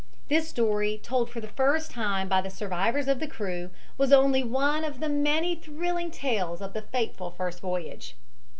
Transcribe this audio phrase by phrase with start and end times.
[0.29, 3.69] This story, told for the first time by the survivors of the crew,
[3.99, 8.15] was only one of the many thrilling tales of the fateful first voyage.